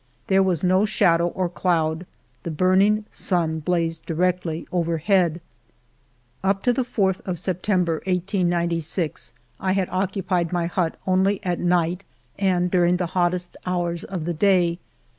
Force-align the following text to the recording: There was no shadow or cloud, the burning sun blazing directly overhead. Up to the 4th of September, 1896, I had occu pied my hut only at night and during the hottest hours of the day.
There 0.25 0.41
was 0.41 0.63
no 0.63 0.83
shadow 0.83 1.27
or 1.27 1.47
cloud, 1.47 2.07
the 2.41 2.49
burning 2.49 3.05
sun 3.11 3.59
blazing 3.59 4.01
directly 4.07 4.67
overhead. 4.71 5.39
Up 6.43 6.63
to 6.63 6.73
the 6.73 6.81
4th 6.83 7.19
of 7.27 7.37
September, 7.37 7.97
1896, 8.07 9.33
I 9.59 9.73
had 9.73 9.87
occu 9.89 10.25
pied 10.25 10.51
my 10.51 10.65
hut 10.65 10.97
only 11.05 11.39
at 11.43 11.59
night 11.59 12.03
and 12.39 12.71
during 12.71 12.97
the 12.97 13.05
hottest 13.13 13.55
hours 13.63 14.03
of 14.03 14.23
the 14.25 14.33
day. 14.33 14.79